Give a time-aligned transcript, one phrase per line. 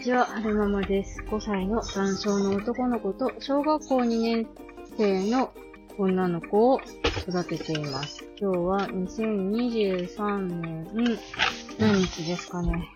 [0.00, 1.20] ちは、はるままです。
[1.28, 4.48] 5歳の男性の男の子と小学校2年
[4.96, 5.52] 生の
[5.98, 6.80] 女の子を
[7.28, 8.24] 育てています。
[8.40, 11.18] 今日は2023年、
[11.78, 12.88] 何日ですかね。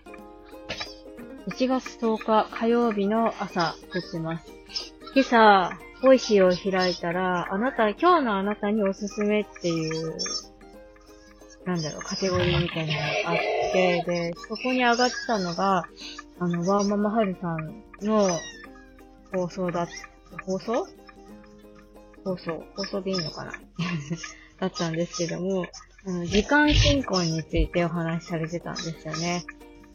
[1.47, 4.51] 1月10日火曜日の朝撮ってます。
[5.13, 10.17] 今朝、 Voicy を開いたら、あなた、今日のあなたにおすすめっていう、
[11.65, 13.37] なんだろう、カテゴリーみたいなのがあっ
[13.71, 15.85] て、で、そこに上がってたのが、
[16.39, 18.29] あの、ワーママハルさんの
[19.33, 19.87] 放送だ、
[20.45, 20.87] 放送？
[22.23, 22.63] 放送？
[22.75, 23.51] 放送でいいのかな？
[24.59, 25.65] だったんですけども、
[26.05, 29.43] あの時間進行についてお話しされてたんですよね。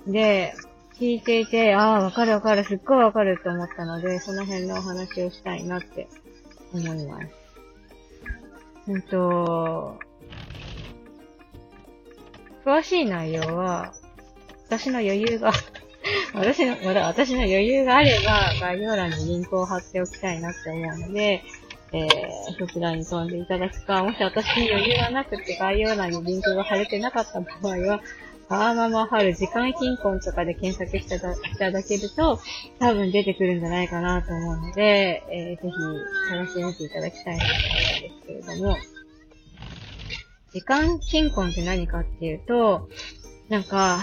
[0.07, 0.55] で、
[0.99, 6.09] 聞いていて、ああ、わかるわかる、すっごいわかると思ったので、その辺のお話をしたいなって
[6.73, 7.27] 思います。
[8.87, 9.99] うんと、
[12.65, 13.93] 詳しい内容は、
[14.67, 15.53] 私の余裕が
[16.35, 21.43] 私の、まだ私の余裕があれば、概要欄にリンクを貼っておきたいなって思うので、
[21.93, 22.09] えー、
[22.59, 28.01] そちらに飛んでいただくか、もし私に余裕がなくて概要欄にリンクが貼れてなかった場合は、
[28.49, 32.41] パーママ春時間貧困とかで検索していただけると、
[32.79, 35.75] 多分出てくるんじゃないかなと思うので、えー、ぜひ
[36.31, 37.61] 探してみていただきたいなと思
[37.95, 38.77] うんですけれども、
[40.53, 42.89] 時間貧困って何かっていうと、
[43.49, 44.01] なんか、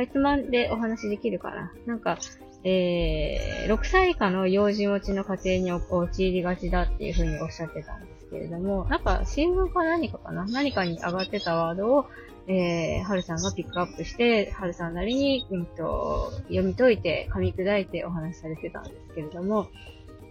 [0.00, 1.72] かいつまんでお話できるかな。
[1.86, 2.18] なんか、
[2.64, 10.46] えー、6歳以下の幼児持ちの家庭に陥りがちだっていうふうにおっしゃってたんですけれども、なんか新聞か何かかな？
[10.46, 12.06] 何かに上がってたワードを、
[12.46, 19.68] えー、はるさんがピックアップして、はるさんなりに、うんと、読み解いて、噛み砕いてお話しされてたんですけれども、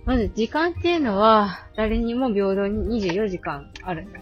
[0.05, 4.19] まず時間っていうのは、誰にも平等に24時間あるんだ。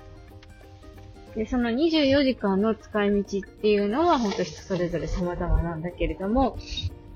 [1.38, 6.58] で、その24時間の使い道っていうのは、本当人それぞれ様々なんだけれども、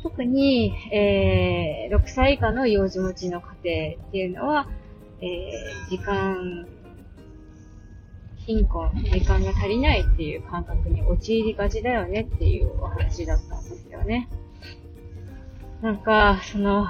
[0.04, 4.70] 特に、えー、6歳以下の幼児持ちの家庭っていうのは、
[5.22, 6.68] えー、時間、
[8.38, 14.30] 貧困、時間が足りないっていう感覚に陥りがちだよねっていうお話だったんですよね。
[15.82, 16.88] なんか、その、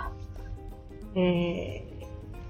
[1.16, 1.86] え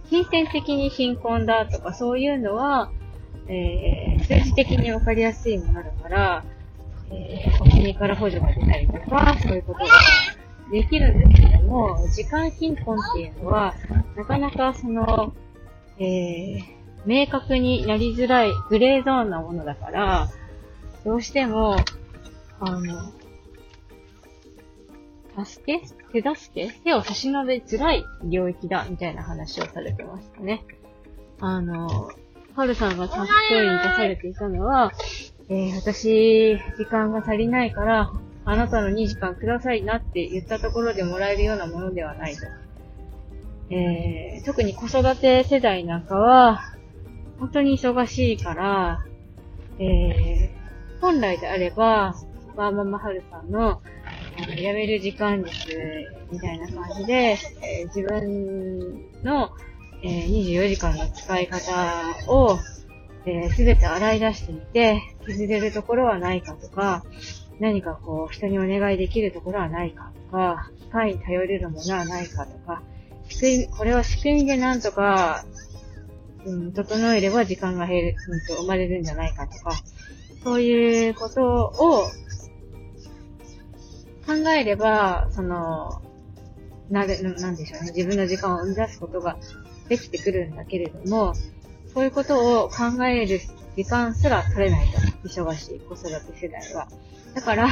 [0.07, 2.91] ー、金銭的に貧困だとかそういうのは、
[3.53, 6.45] えー、数字的にわかりやすいものだから、
[7.11, 9.87] えー、国から補助が出たりとか、そういうことが
[10.71, 13.75] できるんですけども、時間貧困っていうのは、
[14.15, 15.33] なかなかその、
[15.99, 16.63] えー、
[17.05, 20.29] 明確になりづらいグレーゾーンなものだから、
[21.03, 21.75] どうしても、
[22.61, 23.11] あの、
[25.43, 30.63] 助け手助け手を差し伸べづらい領域だ、みたいな話をされてましたね。
[31.41, 32.11] あの、
[32.55, 34.91] はるさんがちゃんと声に出されていたのは、
[35.49, 38.11] えー、私、時間が足りないから、
[38.43, 42.41] あなたの2時間くださいなって言ったところでもらえるようなものではないと。
[43.69, 46.61] えー、特に子育て世代なんかは、
[47.39, 49.05] 本当に忙しいから、
[49.79, 52.15] えー、本来であれば、
[52.55, 53.81] バーママハルさんの、
[54.37, 55.67] 辞める時間です、
[56.31, 59.51] みたいな感じで、えー、自分の、
[60.03, 61.61] えー、24時間の使い方
[62.27, 62.57] を、
[63.25, 67.03] えー、すべて洗い出してみて、削れるところはないかとか、
[67.59, 72.81] 何かこう、人にお願いできるところはないかとか、機械に頼れるものはないかとか、
[73.29, 75.45] 仕組み、これは仕組みでなんとか、
[76.45, 79.71] うん、整えれば時間が減る、うんと、生まれるんじゃないかとか、
[80.43, 82.09] そういうことを
[84.25, 86.01] 考えれば、その、
[86.91, 89.37] なれ、なんでしょうね、自分の時間を生み出すことが
[89.89, 91.33] できてくるんだけれども、
[91.93, 93.39] そういうことを考える
[93.75, 94.99] 時間すら取れないと。
[95.27, 96.03] 忙しい子育
[96.33, 96.87] て世代は。
[97.33, 97.67] だから、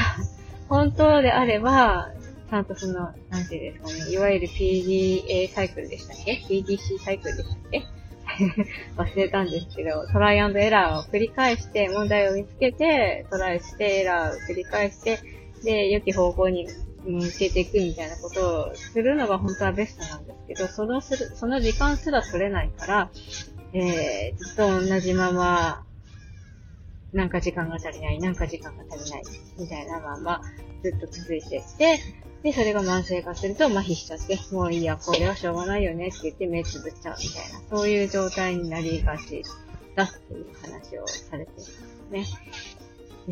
[0.70, 2.12] 本当であれば、
[2.50, 7.84] ちゃんとその、なんていうんですかね、いわゆる PDA サイクルでしたっけ ?PDC サイクルでしたっけ？
[8.98, 15.20] 忘れたんですけど、トライアンドエラーを繰り返して、問題を見つけて、トライして、エラーを繰り返して、
[15.64, 16.68] で、良き方向に
[17.10, 23.10] 向けていくみたいなことをするのが本当はベストなんですけど、そのする、その時間すら取れないから、
[23.74, 25.84] えー、ずっと同じまま、
[27.14, 29.24] なんか時間が足りない、なんか時間が足りない、
[29.58, 30.42] みたいなまま、
[30.84, 32.00] ずっと続いていって、
[32.44, 39.44] で、それが慢性化すると麻痺しちゃって、もういいや、これはしょうがないよねって言って目つぶっちゃうみたいな、そういう状態になりがち
[39.96, 42.26] だっていう話をされていますね。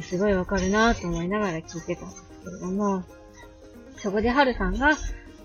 [0.01, 3.03] すごいわかるなと思いながら聞いてたんですけれども、
[3.97, 4.91] そこでハルさんが、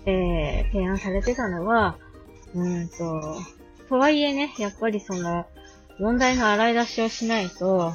[0.05, 1.97] えー、提案されてたのは、
[2.53, 2.95] うんと、
[3.89, 5.45] とはいえね、やっぱりその、
[5.99, 7.93] 問題の洗い出しをしないと、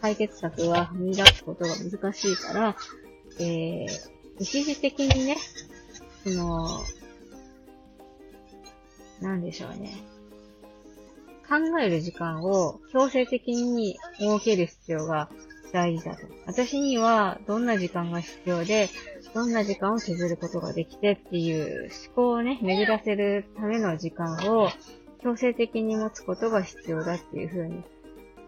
[0.00, 2.76] 解決策は見出すことが難しいから、
[3.40, 3.86] えー、
[4.38, 5.36] 一時的にね、
[6.24, 6.68] その、
[9.20, 9.96] なんでしょうね。
[11.48, 15.30] 考える時間を強制的に設ける必要が
[15.72, 16.22] 大事だと。
[16.46, 18.88] 私にはどんな時間が必要で、
[19.34, 24.70] どんな時間を削ることができてっていう思考をね、巡らせるための時間を
[25.22, 27.82] 強制的に持つことが必要だっていうふうに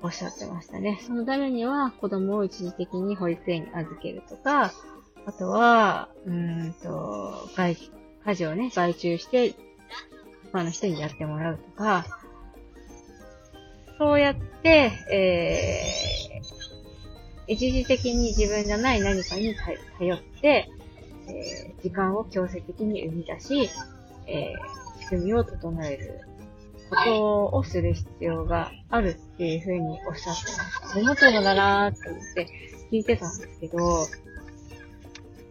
[0.02, 1.00] おっしゃってましたね。
[1.06, 4.72] そのためには子供を一時的に保育園に預けるとか、
[5.26, 7.76] あとは、うーんと、外、
[8.24, 9.54] 家事をね、外注して、
[10.52, 12.06] 他の人にやってもらうとか、
[13.98, 16.59] そうやって、えー、
[17.50, 19.52] 一時的に自分じゃない何かに
[19.98, 20.70] 頼って、
[21.26, 23.70] えー、時間を強制的に生み出し、
[24.28, 26.20] えー、仕組みを整える
[26.88, 31.00] ことをする必要があるっていうふうにおっしゃってました。
[31.00, 32.46] 思ったのだなーって思って
[32.92, 34.06] 聞いてたんですけど、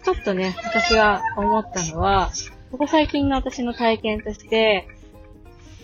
[0.06, 2.32] ちょっとね、私が思ったのは、
[2.72, 4.88] ここ最近の私の体験として、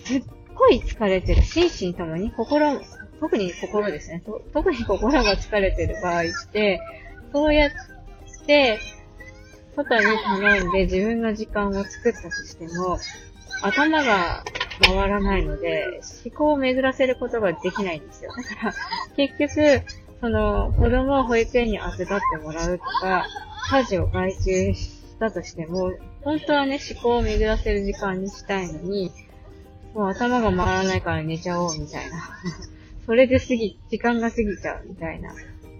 [0.06, 0.24] すっ
[0.54, 1.42] ごい疲れてる。
[1.42, 2.80] 心身ともに心、
[3.20, 4.22] 特に心ですね。
[4.52, 6.80] 特に心が疲れてる場合って、
[7.32, 7.70] そうやっ
[8.46, 8.78] て、
[9.74, 12.98] 外に頼んで自分の時間を作ったとしても、
[13.62, 14.44] 頭が
[14.80, 18.32] 回らないので、思考を巡らせることができないんですよ。
[18.36, 18.74] だから、
[19.16, 19.82] 結局、
[20.20, 23.26] その、子供を保育園に預かってもらうとか、
[23.70, 25.92] 家事を外注したとしても、
[26.22, 29.12] 本当はね、思考を巡らせる時間にしたいのに、
[29.94, 32.16] もう頭が回らないから寝ちゃおうみたいな。
[33.06, 35.32] それで過ぎ、時間が過ぎちゃうみたいな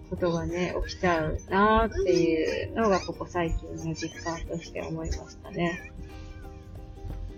[0.08, 5.92] ことがね、起きちゃうなーっていうのがここ最近の実感として思いましたね。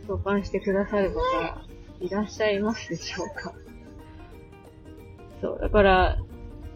[0.06, 1.20] 共感してくださる方
[2.00, 3.55] いらっしゃいますでしょうか？
[5.40, 6.19] そう、だから、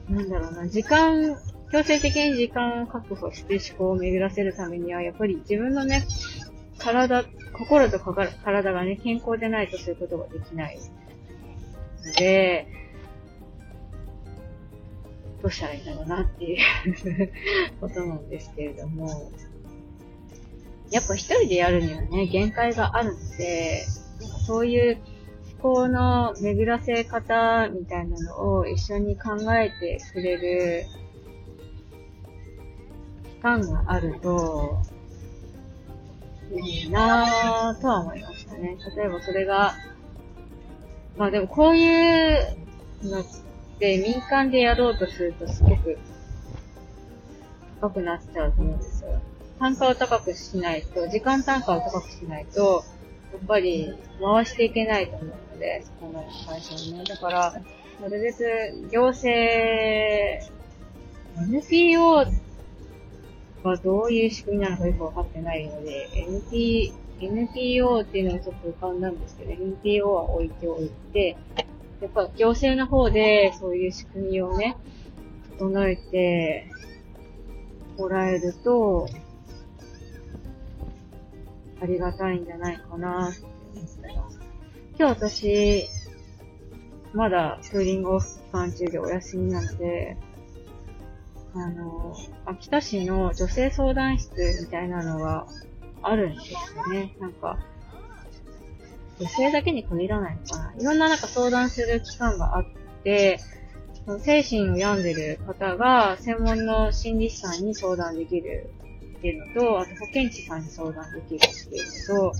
[0.08, 1.36] なんだろうな、時間、
[1.70, 6.04] 強制的に時間を確保して思考を巡らせるためには、やっぱり自分のね、
[6.78, 10.78] 体、心と体がね、健康でないとそういうことができない
[12.04, 12.66] ので、
[15.42, 17.32] どうしたらいいんだろうなっていう。
[17.80, 19.32] ことなんですけれども、
[20.90, 23.84] やっぱ一人でやるにはね、限界があるので、
[24.20, 24.98] なんかそういう
[25.60, 30.84] 思考の巡らせ方みたいなのを一緒に考えてくれる。
[33.24, 34.80] 期間があると、
[36.54, 38.76] いいなぁとは思いましたね。
[38.96, 39.74] 例えばそれが、
[41.16, 42.56] まあでもこういう
[43.02, 43.24] のっ
[43.82, 45.98] て民間でやろうとするとすごく
[47.80, 49.20] 高くなっちゃうと思うんですよ。
[49.58, 52.84] 単価を高くしないと、時間単価を高くしないと、
[53.32, 57.02] やっぱり回していけないと思うので、そこの会社にね。
[57.04, 57.60] だから、
[58.00, 59.32] なるべく行政、
[61.50, 62.24] NPO
[63.64, 71.36] はどういう仕組みなのかよくわかってないので、NP、NPO っていうのがちょっと浮かんだんですけど、NPO は置いておいて、
[72.02, 74.76] やっぱ行政の方でそういう仕組みをね、
[75.58, 76.68] 整えて
[77.96, 79.06] もらえると、
[81.80, 84.40] ありがたいんじゃないかなって思ってます。
[84.98, 85.88] 今日私、
[87.12, 90.16] まだクーリングオフ期間中でお休みなので、
[91.54, 92.16] あの、
[92.46, 95.46] 秋田市の女性相談室みたいなのが
[96.02, 97.14] あるんですよね。
[97.20, 97.60] なんか、
[99.22, 100.74] 女性だけに限らないのかな。
[100.76, 102.64] いろんななんか相談する機関があっ
[103.04, 103.38] て、
[104.20, 108.68] 精神を病んでる方が専門の心理師さんに相談できる
[109.18, 112.36] っていうのと、あと保健師さんに相談できるっていうのと、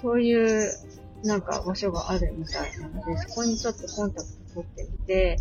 [0.00, 0.70] そういう
[1.24, 5.36] なんか場所があるみたいなので、そこにちょっとコンタクト取ってみて、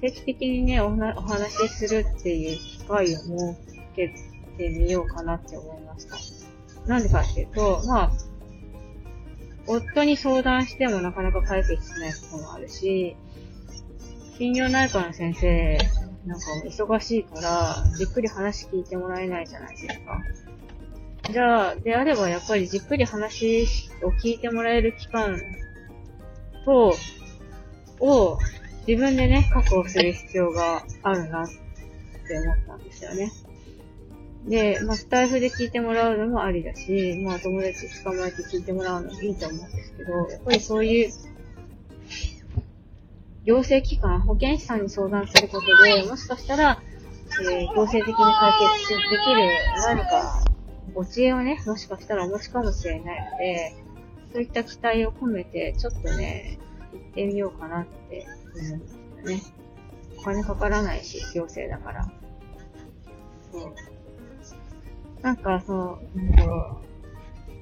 [0.00, 3.28] 定期的にね、お話しするっていう機会を設
[3.94, 4.14] け
[4.56, 6.16] てみようかなって思いました。
[6.86, 8.12] なんでかっていうと、まあ、
[9.66, 13.16] 夫に相談してもなかなか解決しないこともあるし、
[14.38, 15.78] 心療内科の先生
[16.26, 20.22] なんか忙しいから、じっくり話聞いてもらえないじゃないですか。
[21.30, 23.66] じゃあ、であればやっぱりじっくり話
[24.02, 25.40] を聞いてもらえる期間
[26.64, 26.94] と、
[28.00, 28.38] を
[28.86, 33.30] 自分でね、確保する必要があるなって思ったんですよね。
[34.46, 41.12] で、まあ、スタイフで聞いてもらうのもありだし、まあ、友達捕まえて聞いてもらうのもいいと思うんですけど、やっぱりそういう
[43.44, 46.82] 行政機関、保健師さんに相談することで、もしかしたら、
[47.42, 49.48] えー、行政的に解決できる
[49.86, 50.44] 何か、
[50.94, 53.76] お知恵をね、もしかしたらお持ちかもしれないので、
[54.32, 56.58] そういった期待を込めて、ちょっとね、
[56.92, 59.42] 行ってみようかなって思うんですよね。
[60.18, 62.12] お金かからないし、行政だから。
[63.52, 63.95] そう。
[65.26, 65.98] なんか、そ、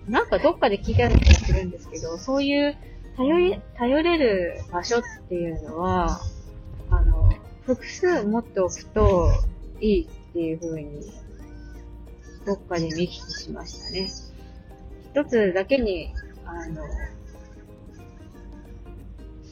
[0.07, 2.77] う、なんかどっかで聞いたような気がするんですけど、そういう
[3.17, 6.21] 頼り、頼れる場所っていうのは、
[6.91, 9.33] あの、複数持っておくと
[9.81, 11.11] いいっていう風に、
[12.45, 14.11] どっかで見聞きしましたね。
[15.15, 16.13] 一つだけに、
[16.45, 16.87] あの、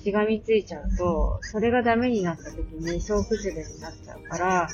[0.05, 4.69] しがみついちゃうと、それがダメになった時に総崩れになっちゃうから、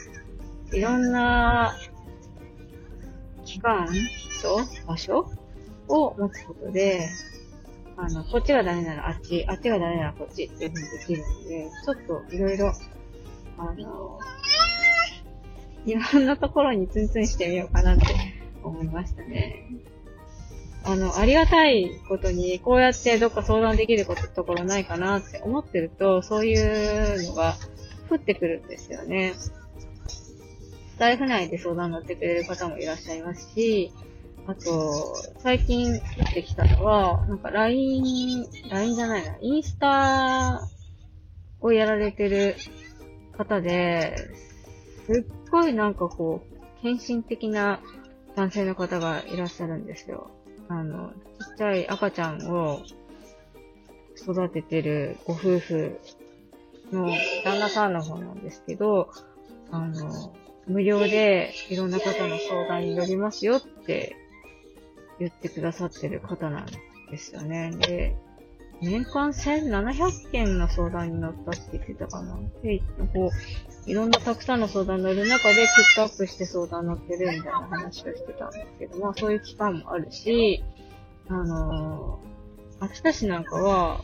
[0.72, 1.76] いろんな
[3.48, 5.32] 期間、人、場所
[5.88, 7.08] を持つことで、
[7.96, 11.96] あの、こっちがダメならあっち、あっちがダメならこっちっていう風にできるので、ちょっ
[12.28, 12.72] といろいろ、
[13.56, 14.18] あの、
[15.86, 18.04] いろんなところにツンツンしてみようかなって
[18.62, 19.64] 思いましたね。
[20.84, 26.54] あの、ありがたいことに、こうやってどっか相談できることところないかなって思ってると、そうい
[27.16, 27.56] うのが
[28.10, 29.32] 降ってくるんですよね。
[30.98, 33.92] スタイフ内で相談乗ってくれる方もいらっしゃいますし、
[34.48, 36.00] あと、最近降っ
[36.34, 40.66] てきたのは、なんか LINE、LINE じゃないな、インスタ
[41.60, 42.56] をやられてる
[43.36, 44.16] 方で、
[45.06, 47.78] すっごいなんかこう、献身的な
[48.34, 50.32] 男性の方がいらっしゃるんですよ。
[50.66, 52.82] あの、ちっちゃい赤ちゃんを
[54.16, 56.00] 育ててるご夫婦
[56.90, 57.08] の
[57.44, 59.12] 旦那さんの方なんですけど、
[59.70, 60.34] あの、
[60.68, 64.16] 無料でいろんな方の相談に乗りますよって
[65.18, 66.66] 言ってくださってる方なん
[67.10, 67.72] ですよね。
[67.78, 68.16] で、
[68.80, 72.38] 年間1700件の相談に乗ったって言ってたかな。
[72.62, 72.80] で、
[73.12, 73.30] こ
[73.86, 80.62] う、いろんなたくさんの相談に乗る中でピックアップして相談乗ってるみたいな話をしてたんですけど、まあそういう期間もあるし、
[81.28, 84.02] あのー、秋田市なんかは、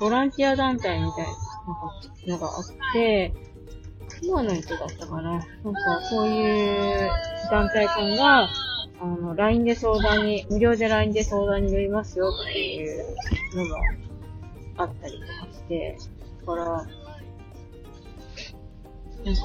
[0.00, 1.26] ボランティア団体みたい
[2.26, 3.32] なのがあって、
[4.20, 5.30] 熊の人だったかな。
[5.32, 7.10] なんかそういう
[7.50, 8.48] 団体さんが、
[8.98, 13.14] あの、LINE で相談に、無料で LINE で相談に乗りますよっていう
[13.54, 13.80] のが
[14.78, 15.98] あったりとかして、
[16.40, 16.64] だから、
[19.24, 19.42] なんか、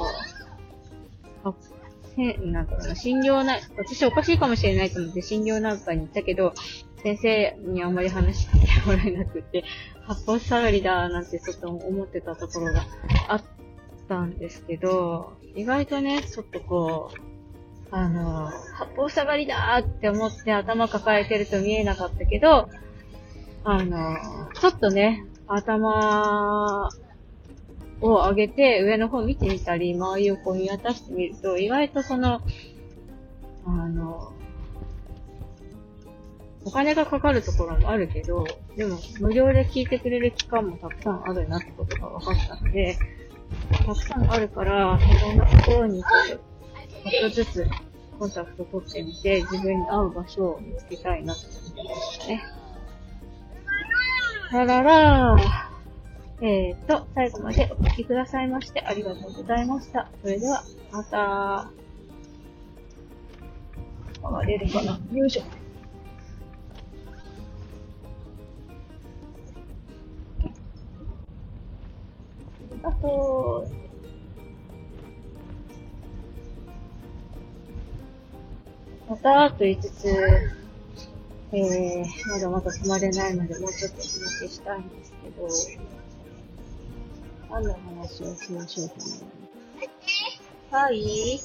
[1.44, 1.54] あ、
[2.18, 6.54] へなんかな、診療な、私おかしいかもしれないと思って診療なんかに行ったけど、
[7.04, 9.64] 先生にあんまり話聞いてもらえなくて、
[10.04, 12.86] 発泡下がりだなんてちょっと思ってたところが
[13.28, 13.44] あっ
[14.12, 22.68] たんですけど、意外とね、ちょっとこう、あの、八方下がりだーって思って頭抱えてると見えなかったけど、
[23.64, 24.18] あの、
[24.60, 26.90] ちょっとね、頭
[28.02, 32.42] を上げて上の方見てみたり、周りをこう見渡してみると、意外とその、
[33.66, 34.34] あの、
[36.66, 42.98] お金がかかるところもあるけど、でも無料で聞いてくれる期間もたくさんあるなってことが分かったので、
[43.72, 47.68] たくさんあるから、いろんなところにこう、ちょっとずつ
[48.20, 52.44] コンタクト取ってみて、自分に合う場所を見つけたいなって思いましたね。
[54.52, 55.72] らららー。
[56.44, 60.10] えーと、最後までお聴きくださいましてありがとうございました。
[60.22, 61.72] それでは、また。
[64.24, 65.61] あ、出るかなよいしょ。
[72.84, 73.68] あと、
[79.10, 80.08] またと言いつつ、
[81.54, 85.48] えー、まだまだ止まれないので、もうちょっとお話ししたいんですけど、
[87.52, 89.02] 何の話をしましょうかね。
[90.72, 91.42] はい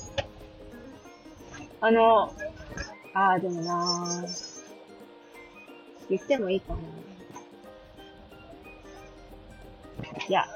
[1.80, 2.32] あの、
[3.12, 4.56] あー、でもなー
[6.08, 6.80] 言ってもいいかな。
[10.28, 10.46] いや、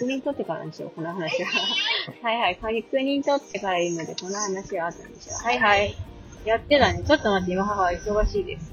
[0.00, 1.50] 確認取ってからにしよう、この話は。
[2.24, 5.44] はいはい、確認取ってから言うので、この話は後にしよう。
[5.44, 5.94] はいはい。
[6.46, 7.02] やってたね。
[7.06, 8.72] ちょっと待って、今母は忙しいです。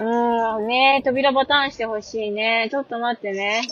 [0.00, 2.66] ーん、ね扉ボタンしてほしいね。
[2.72, 3.62] ちょっと待ってね。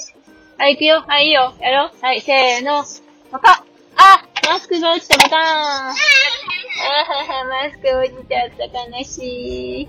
[0.59, 1.05] はい、行くよ。
[1.05, 1.55] はい、いいよ。
[1.59, 1.91] やろう。
[2.01, 2.85] はい、せーの。
[3.33, 3.65] パカ
[3.97, 8.97] あマスクが落ちたボタンあはは、マスク落ちちゃった。
[8.97, 9.89] 悲しい。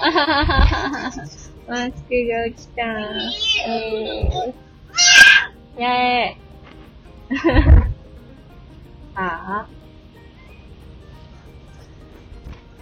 [0.00, 1.39] あはははは。
[1.70, 2.82] マスクが落ちた。
[2.82, 5.80] えー。
[5.80, 6.36] やえ。
[9.14, 9.68] ああ。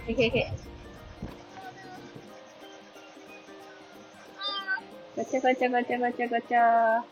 [0.07, 0.51] へへへ。
[5.15, 7.03] ガチャガチャガチャガチャガチャ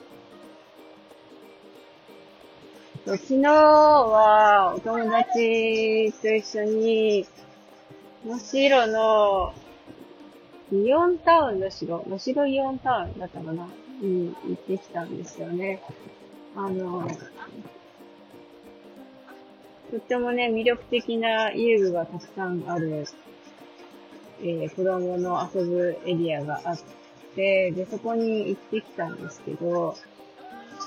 [3.06, 7.28] 昨日はお友達と一緒に、
[8.26, 9.54] 能代の
[10.72, 13.68] イオンタウンの城、能代イオンタウンだったかな？
[14.02, 15.82] に行ってきたんですよね。
[16.56, 17.08] あの、
[19.90, 23.08] とってもね、魅力的な遊具がたくさんある、
[24.42, 26.80] えー、子供の遊ぶエリアがあっ
[27.36, 29.96] て、で、そこに行ってきたんですけど、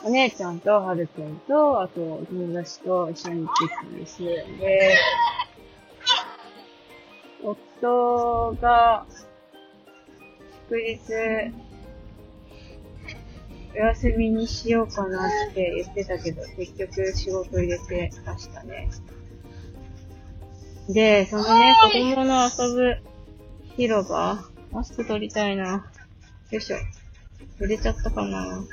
[0.04, 4.22] お姉ちゃんとはるくんと、あと友達と一緒に行ってきたんです。
[4.22, 4.94] で、
[7.42, 9.06] 夫が、
[10.71, 11.53] 祝日、
[13.75, 18.89] お休みにしようかなって言ってたけど、結局仕事入れてましたね。
[20.89, 22.97] で、そのね、子供の遊ぶ
[23.77, 25.91] 広場、マスク取りたいな。
[26.53, 26.77] よいしょ。
[27.59, 28.65] 売れちゃったかな。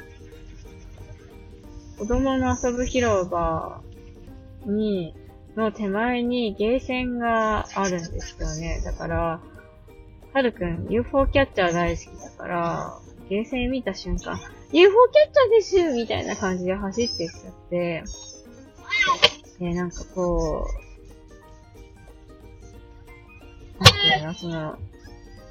[1.98, 3.82] 子供の遊ぶ広場
[4.68, 5.16] に、
[5.56, 8.82] の手前にゲーセンがあるんですよね。
[8.86, 9.42] だから、
[10.38, 14.40] はるくん UFO キャッチャー大好きだから、ゲーセン見た瞬間、
[14.72, 18.04] UFO キャッチャーですみたいな感じで走ってきちゃって、
[19.58, 20.68] で、なんかこ
[23.80, 24.78] う、なんていうの、その、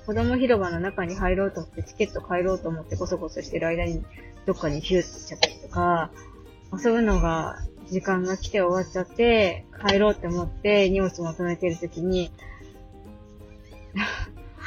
[0.07, 4.05] 子供広場の中に入ろうと思って、チケット買ろうと思ってコソコソしてる間に、
[4.47, 6.13] どっかにヒューって行っちゃったりとか、
[6.73, 7.57] 遊ぶのが、
[7.91, 12.31] 時間が来て終わっちゃって、帰ろうって思って荷物求めてるときに、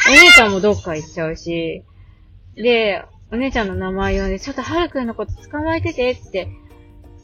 [0.10, 1.84] お姉ちゃんもどっか行っちゃうし、
[2.56, 6.50] で、お姉ちゃんの名前をね、ちょっとはるくんのこと捕まえててって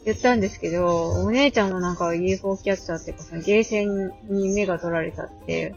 [0.04, 5.74] 言ったんですけど、お姉ちゃんもなんか UFO キャッチャーっていうか、そのゲーセンに目が取られたって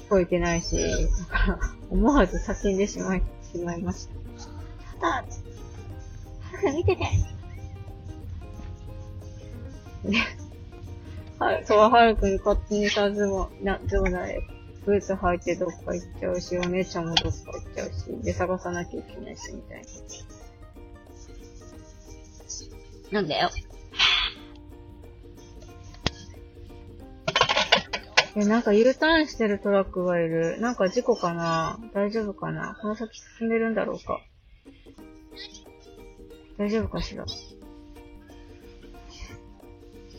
[0.00, 1.58] 聞こえてないし、だから
[1.90, 4.10] 思わず叫んでしまい、しまいまし
[5.00, 5.06] た。
[5.06, 7.04] はるくん見てて
[10.04, 10.26] ね。
[11.38, 14.46] はい、そう、はるくん勝手にさずも、な、どうだい
[14.84, 19.82] ブーツ履いてどっか行っちゃうし、お姉ちゃんもどっか行っちゃうし、で、探さなきゃいけないし、みたい
[23.10, 23.20] な。
[23.20, 23.50] なんだよ。
[28.36, 30.60] え、なんか U ターンしてるトラックがいる。
[30.60, 31.78] なんか事故かな？
[31.92, 32.76] 大丈夫かな？
[32.82, 34.20] この先進んでるんだろうか
[36.58, 37.24] 大丈夫かしら？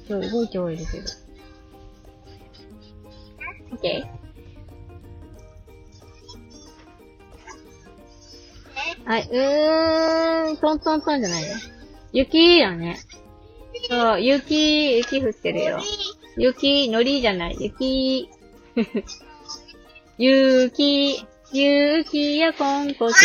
[0.08, 1.08] 今日動いてはいるけど。
[3.76, 4.25] OK?
[9.06, 11.56] はい、うーん、トントントンじゃないよ。
[12.12, 12.98] 雪だね。
[13.90, 15.80] そう、雪、雪降ってるよ。
[16.38, 17.58] 雪、のりじゃない。
[17.60, 18.30] 雪。
[20.18, 23.16] 雪、雪やこんこつ。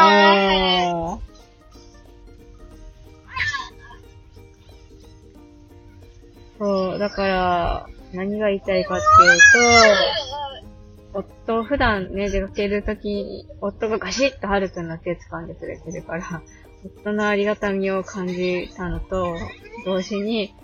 [0.00, 1.32] おー。
[6.58, 9.38] そう、だから、何が言いたいかっていう
[10.18, 10.21] と、
[11.14, 16.42] 夫、普段ね、出かけるとき、夫がガシッとはるくんの手掴んでくれてるから、
[16.84, 19.36] 夫のありがたみを感じたのと、
[19.84, 20.54] 同時に、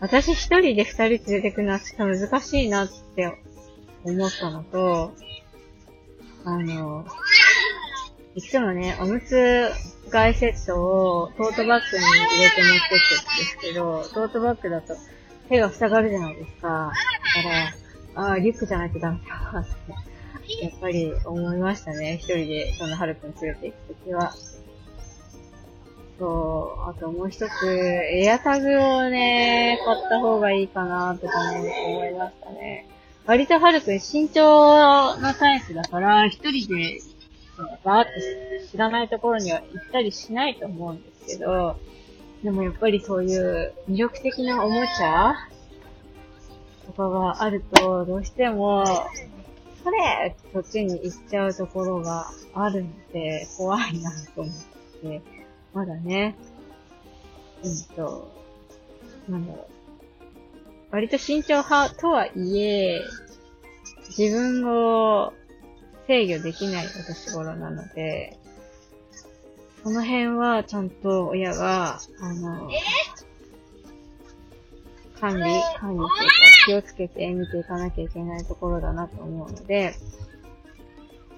[0.00, 3.38] 私一人で二人連れてくのはちょっと難しいなって
[4.04, 5.14] 思ったのと、
[6.44, 7.04] あの、
[8.34, 9.70] いつもね、おむつ
[10.10, 14.94] 替えセットをトートバッグに入れて持ってってるんですけど、トートバッグだと
[15.48, 16.92] 手が塞がるじゃないですか。
[17.36, 17.72] だから、
[18.20, 22.18] ああ、リュックじゃないとダメだって、やっぱり思いましたね。
[22.20, 24.34] 一人でそのハルくん連れて行くときは。
[26.18, 32.86] そう、あともう一つ、エアタグをね、買った方がいいかなとか思いましたね。
[33.24, 37.00] 割とハルくん身長のタイプだから、一人で、
[37.84, 41.78] バーって知らないところには行ったりしないと思うんですけど、
[42.42, 45.34] でもやっぱりそういう魅力的なおもちゃ
[47.00, 48.84] とかがあると、どうしても、
[49.82, 54.54] それそっちに行っちゃうところがあるので、怖いなと思っ
[55.00, 55.22] て、
[55.72, 56.36] まだね、
[57.64, 58.30] うんと、
[59.30, 59.66] なんだろう。
[60.90, 63.00] 割と慎重派とはいえ、
[64.18, 65.32] 自分を
[66.06, 68.36] 制御できないお年頃なので、
[69.82, 72.68] その辺はちゃんと親が、あの、
[75.20, 75.42] 管理、
[75.78, 79.92] 管理というか気をつけて見ていかなきゃいけないところだなと思うので、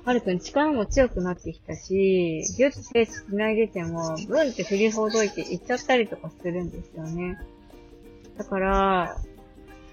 [0.05, 7.39] はるくん力も強くなってきたし、ギュッて繋いでても、ブンって振りほどいていっちゃったりとかするんですよね。
[8.37, 9.17] だから、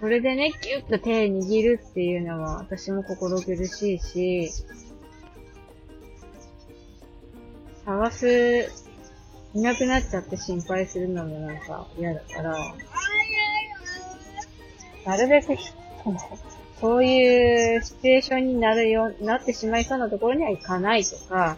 [0.01, 4.51] それでね、ギュッと手握るっていうのは私も心苦しいし、
[7.85, 8.69] 探す、
[9.53, 12.57] いなくなっちゃって心配するのもなんか嫌だから、
[15.05, 15.55] なるべく、
[16.79, 21.57] そういうシチュエーションになるよう、なってしまいそうなところには行かないとか、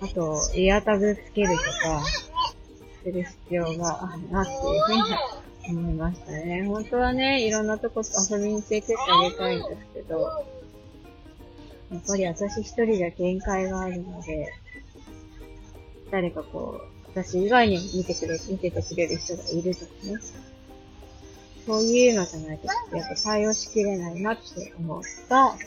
[0.00, 2.02] あと、エアタグつけるとか、
[3.02, 6.64] する必要があるなっていうふうに思いましたね。
[6.66, 10.20] 本当はね、いろんなとこ遊びに連れてってあげたいんですけど、
[11.90, 14.52] やっぱり私一人じゃ限界があるので、
[16.10, 20.18] 誰かこう、私以外に見てくれ、見ててくれる人がいるとかね。
[21.66, 25.58] そういうのじゃないと、やっぱ対応しきれないなって思った、昨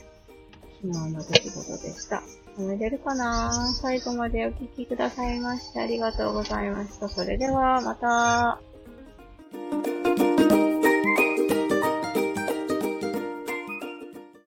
[0.82, 2.24] 日の出来事でした。
[2.58, 3.74] 止めれるかな？
[3.82, 7.10] 最後までお聞きくださいましてありがとうございました。
[7.10, 8.60] それでは、また。